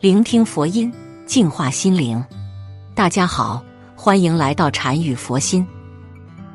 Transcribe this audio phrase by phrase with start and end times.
[0.00, 0.90] 聆听佛音，
[1.26, 2.24] 净化心灵。
[2.94, 3.62] 大家好，
[3.94, 5.66] 欢迎来到禅语佛心。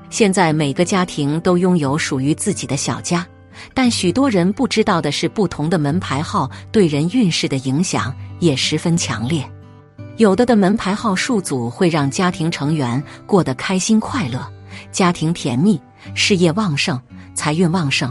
[0.10, 3.24] 现在每个家庭都拥有属于自己的小家，
[3.72, 9.48] 但许多人不知道的是，不同的门牌号对人运势的影响也十分强烈。
[10.18, 14.44] 有的的门牌号数组会让家庭成员过得开心快乐，
[14.92, 15.80] 家庭甜蜜，
[16.16, 17.00] 事业旺盛，
[17.36, 18.10] 财运旺盛；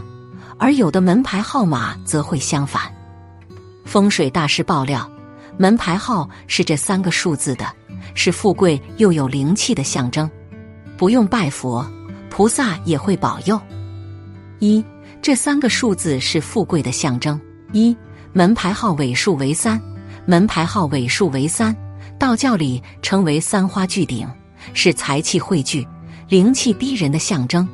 [0.57, 2.83] 而有的门牌号码则会相反。
[3.83, 5.05] 风水大师爆料。
[5.57, 7.65] 门牌号是这三个数字的，
[8.13, 10.29] 是富贵又有灵气的象征，
[10.97, 11.85] 不用拜佛，
[12.29, 13.59] 菩萨也会保佑。
[14.59, 14.83] 一，
[15.21, 17.39] 这三个数字是富贵的象征。
[17.71, 17.95] 一，
[18.33, 19.81] 门牌号尾数为三，
[20.25, 21.75] 门牌号尾数为三，
[22.19, 24.27] 道教里称为三花聚顶，
[24.73, 25.87] 是财气汇聚、
[26.27, 27.67] 灵气逼人的象征。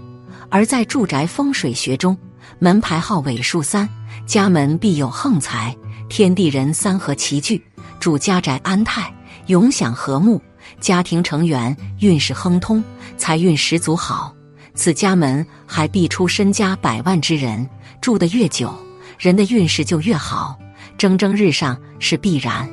[0.49, 2.15] 而在住宅风水学中，
[2.59, 3.89] 门牌号尾数三，
[4.27, 5.75] 家门必有横财，
[6.09, 7.63] 天地人三合齐聚。
[8.01, 9.13] 主家宅安泰，
[9.45, 10.41] 永享和睦，
[10.79, 12.83] 家庭成员运势亨通，
[13.15, 14.35] 财运十足好。
[14.73, 17.69] 此家门还必出身家百万之人，
[18.01, 18.73] 住得越久，
[19.19, 20.57] 人的运势就越好，
[20.97, 22.67] 蒸蒸日上是必然。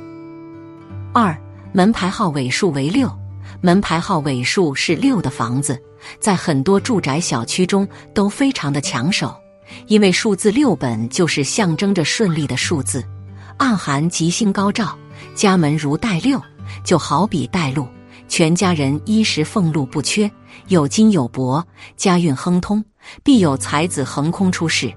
[1.12, 1.37] 二
[1.73, 3.15] 门牌号尾数为六，
[3.61, 5.79] 门牌号尾数是六的房子，
[6.19, 9.37] 在很多住宅小区中都非常的抢手，
[9.89, 13.05] 因为数字六本就是象征着顺利的数字，
[13.59, 14.97] 暗含吉星高照。
[15.35, 16.41] 家门如带六，
[16.85, 17.87] 就好比带路，
[18.29, 20.31] 全家人衣食俸禄不缺，
[20.69, 21.65] 有金有帛，
[21.97, 22.84] 家运亨通，
[23.23, 24.93] 必有才子横空出世。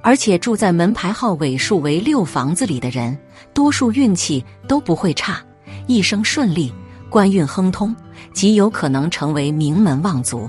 [0.00, 3.18] 而且住在门牌号尾数为六房子里的人，
[3.52, 5.42] 多数运气都不会差，
[5.88, 6.72] 一生顺利，
[7.10, 7.94] 官运亨通，
[8.32, 10.48] 极有可能成为名门望族。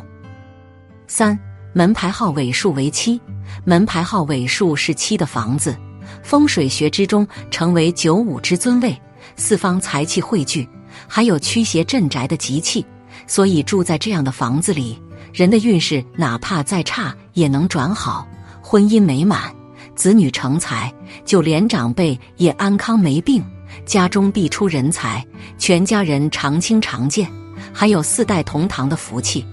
[1.08, 1.38] 三
[1.74, 3.20] 门牌号尾数为七，
[3.66, 5.76] 门牌号尾数是七的房子。
[6.24, 9.00] 风水学之中，成为九五之尊位，
[9.36, 10.68] 四方财气汇聚，
[11.08, 12.86] 还有驱邪镇宅的吉气，
[13.28, 15.02] 所以住在这样的房子里，
[15.34, 18.28] 人的运势哪怕再差也能转好，
[18.62, 19.54] 婚姻美满，
[19.96, 20.94] 子女成才，
[21.26, 23.44] 就连长辈也安康没病，
[23.86, 25.26] 家中必出人才，
[25.58, 27.32] 全家人常青常健，
[27.74, 29.46] 还有四代同堂的福气，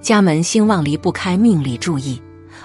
[0.00, 2.20] 家门兴旺离不开命理注意。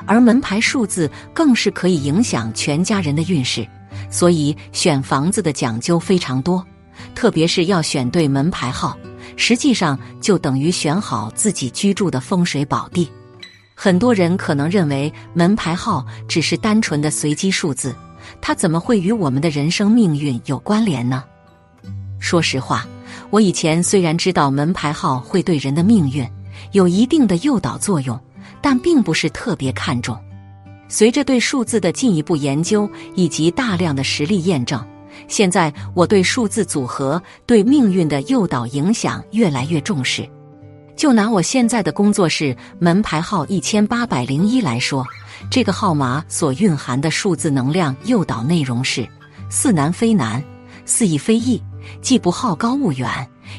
[0.06, 3.68] 而门牌数字更是可以影响全家人的运势，
[4.10, 6.66] 所以选房子的讲究非常多，
[7.16, 8.98] 特别是要选对门牌号，
[9.36, 13.10] 实际上就等于选好自己居住的风水宝地。
[13.76, 17.96] 很多人可能认为门牌号只是单纯的随机数字，
[18.40, 21.24] 它怎么会与我们的人生命运有关联呢？
[22.20, 22.86] 说实话，
[23.30, 26.26] 我以前虽然知道门牌号会对人的命运
[26.72, 28.20] 有一定的诱导作用。
[28.62, 30.18] 但并不是特别看重。
[30.88, 34.84] 随着对数字的进一步研究以及大量的实例验证，
[35.28, 40.28] 现在我对数字组合对命运的诱导影响越来越重视。
[40.96, 45.04] 就拿我现在的工作室门牌号一千八百零一来说，
[45.50, 49.08] 这个号码所蕴含的数字能量诱导内容是：
[49.50, 50.44] 似难非难，
[50.86, 51.60] 似易非易，
[52.02, 53.10] 既不好高骛远，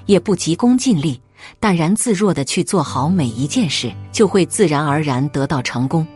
[0.07, 1.21] 也不急功近利。
[1.61, 6.07] 淡然自若的去做好每一件事，就会自然而然得到成功。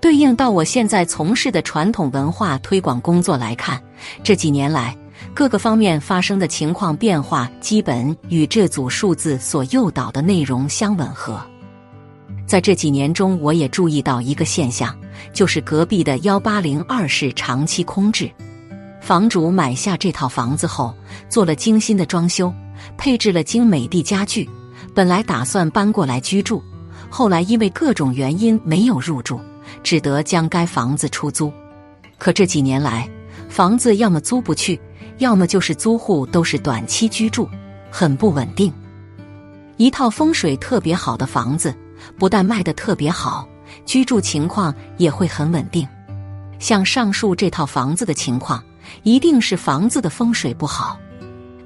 [0.00, 3.82] 对应到我现在从事的传统文化推广工作来看，
[4.22, 4.94] 这几年来
[5.32, 11.40] 各个方面发生的情况变化，基本与这组数字所诱导的内容相吻合。
[12.46, 14.94] 在这几年中，我也注意到一个现象，
[15.32, 18.30] 就是隔壁的幺八零二室长期空置，
[19.00, 20.94] 房主买下这套房子后，
[21.30, 22.52] 做了精心的装修。
[22.96, 24.48] 配置了精美的家具，
[24.94, 26.62] 本来打算搬过来居住，
[27.10, 29.40] 后来因为各种原因没有入住，
[29.82, 31.52] 只得将该房子出租。
[32.18, 33.08] 可这几年来，
[33.48, 34.80] 房子要么租不去，
[35.18, 37.48] 要么就是租户都是短期居住，
[37.90, 38.72] 很不稳定。
[39.76, 41.74] 一套风水特别好的房子，
[42.18, 43.46] 不但卖得特别好，
[43.84, 45.86] 居住情况也会很稳定。
[46.60, 48.62] 像上述这套房子的情况，
[49.02, 50.98] 一定是房子的风水不好。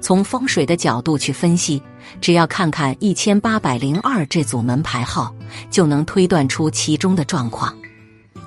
[0.01, 1.81] 从风水的角度去分析，
[2.21, 5.33] 只要看看一千八百零二这组门牌号，
[5.69, 7.75] 就能推断出其中的状况。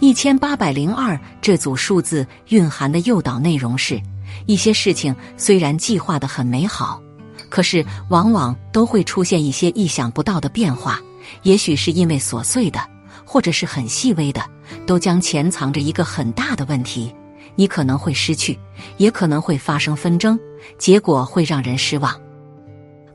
[0.01, 4.01] 一千八百零二这组数字蕴含的诱导内容是：
[4.47, 7.01] 一些事情虽然计划的很美好，
[7.49, 11.01] 可是往往都会出现一些意想不到的变化。
[11.43, 12.81] 也许是因为琐碎的，
[13.25, 14.43] 或者是很细微的，
[14.87, 17.15] 都将潜藏着一个很大的问题。
[17.55, 18.59] 你可能会失去，
[18.97, 20.39] 也可能会发生纷争，
[20.79, 22.15] 结果会让人失望。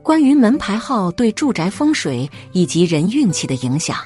[0.02, 3.96] 关于门牌号对住宅风水以及人运气的影响，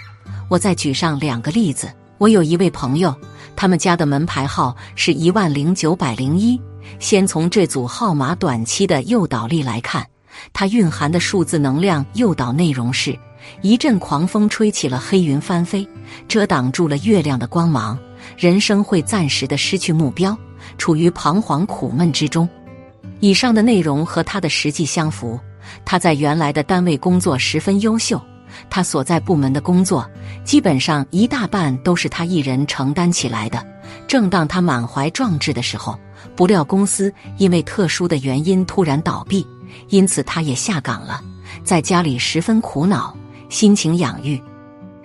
[0.48, 1.88] 我再举上两个例子。
[2.18, 3.14] 我有一位朋友，
[3.56, 6.60] 他们家的门牌号是一万零九百零一。
[6.98, 10.06] 先从这组号码短期的诱导力来看，
[10.52, 13.16] 它蕴含的数字能量诱导内容是：
[13.60, 15.86] 一阵狂风吹起了黑云翻飞，
[16.28, 17.98] 遮挡住了月亮的光芒，
[18.36, 20.36] 人生会暂时的失去目标，
[20.78, 22.48] 处于彷徨苦闷之中。
[23.20, 25.38] 以上的内容和他的实际相符。
[25.84, 28.20] 他在原来的单位工作十分优秀。
[28.68, 30.06] 他所在部门的工作，
[30.44, 33.64] 基本上一大半都是他一人承担起来的。
[34.06, 35.98] 正当他满怀壮志的时候，
[36.36, 39.46] 不料公司因为特殊的原因突然倒闭，
[39.88, 41.22] 因此他也下岗了，
[41.64, 43.16] 在家里十分苦恼，
[43.48, 44.38] 心情养郁。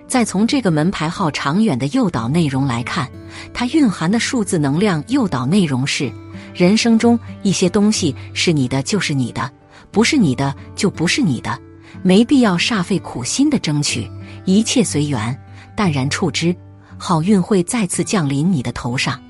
[0.08, 3.06] 再从这个门牌号长远的诱导内容来看，
[3.52, 6.10] 它蕴含的数字能量诱导内容是：
[6.54, 9.50] 人生中一些东西是你的就是你的，
[9.92, 11.56] 不是你的就不是你的。
[12.02, 14.10] 没必要煞费苦心的争取，
[14.46, 15.38] 一切随缘，
[15.76, 16.56] 淡然处之，
[16.96, 19.20] 好运会再次降临你的头上，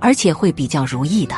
[0.00, 1.34] 而且会比较如意的。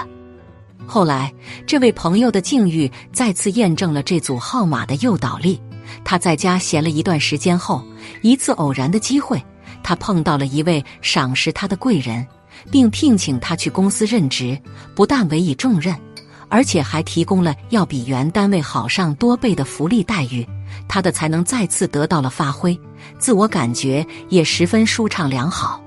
[0.86, 1.32] 后来，
[1.66, 5.60] 这位朋友的境遇再次验证了这组号码的诱导力。
[6.04, 7.82] 他在家闲了一段时间后，
[8.22, 9.42] 一次偶然的机会，
[9.82, 12.26] 他碰到了一位赏识他的贵人，
[12.70, 14.58] 并聘请他去公司任职，
[14.94, 15.94] 不但委以重任，
[16.48, 20.46] 而且还提供了要比原单位好上多倍的福利待遇。
[20.86, 22.78] 他的才能再次得到了发挥，
[23.18, 25.82] 自我感觉也十分舒畅良好。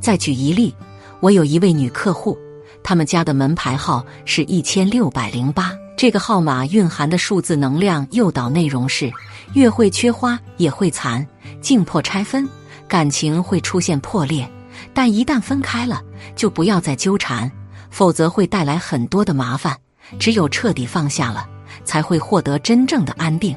[0.00, 0.74] 再举一例，
[1.20, 2.36] 我有一位女客户，
[2.82, 5.72] 他们家的门牌号是一千六百零八。
[6.02, 9.08] 这个号码蕴含的数字能量诱导内容是：
[9.52, 11.24] 月会缺花也会残，
[11.60, 12.44] 境破拆分，
[12.88, 14.50] 感情会出现破裂。
[14.92, 16.02] 但一旦分开了，
[16.34, 17.48] 就不要再纠缠，
[17.88, 19.78] 否则会带来很多的麻烦。
[20.18, 21.48] 只有彻底放下了，
[21.84, 23.56] 才会获得真正的安定。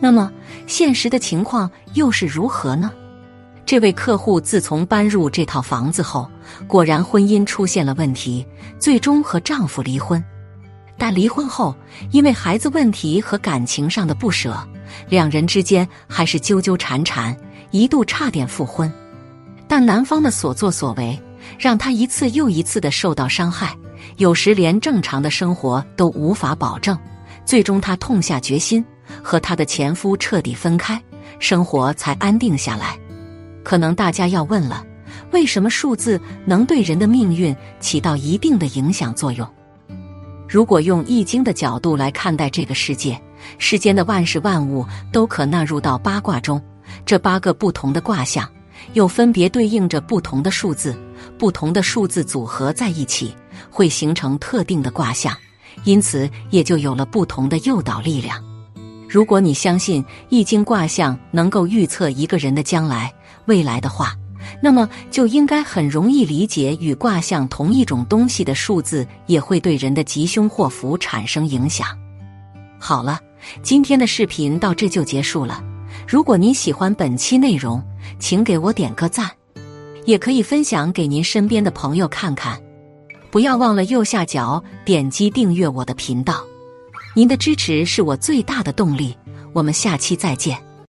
[0.00, 0.32] 那么，
[0.66, 2.90] 现实的情况又是如何呢？
[3.66, 6.30] 这位客户自从搬入这套房子后，
[6.66, 8.46] 果然婚姻出现了问题，
[8.78, 10.24] 最终和丈夫离婚。
[10.98, 11.74] 但离婚后，
[12.10, 14.58] 因为孩子问题和感情上的不舍，
[15.08, 17.34] 两人之间还是纠纠缠缠，
[17.70, 18.92] 一度差点复婚。
[19.68, 21.18] 但男方的所作所为，
[21.58, 23.74] 让她一次又一次的受到伤害，
[24.16, 26.98] 有时连正常的生活都无法保证。
[27.44, 28.84] 最终，她痛下决心。
[29.22, 31.02] 和她的前夫彻底分开，
[31.38, 32.98] 生活才安定下来。
[33.64, 34.84] 可能大家要问了，
[35.30, 39.48] 为什么数字能对人的命运起到一定的影响作用？
[40.48, 43.20] 如果用易经的角度来看待这个世界，
[43.58, 46.60] 世间的万事万物都可纳入到八卦中。
[47.04, 48.48] 这八个不同的卦象，
[48.94, 50.96] 又分别对应着不同的数字，
[51.38, 53.34] 不同的数字组合在一起，
[53.70, 55.36] 会形成特定的卦象，
[55.84, 58.42] 因此也就有了不同的诱导力量。
[59.06, 63.12] 如果你相信易经卦象能够预测一个人的将来
[63.44, 64.14] 未来的话，
[64.62, 71.86] 那么就应该很容易理解，与卦象同一种东西的数字也会对人的吉凶祸福产生影响。
[72.78, 73.18] 好了，
[73.62, 75.62] 今天的视频到这就结束了。
[76.06, 77.82] 如果您喜欢本期内容，
[78.18, 79.30] 请给我点个赞，
[80.04, 82.60] 也可以分享给您身边的朋友看看。
[83.30, 86.42] 不要忘了右下角点击订阅我的频道。
[87.14, 89.16] 您的支持是我最大的动力，
[89.52, 90.67] 我们下期再见。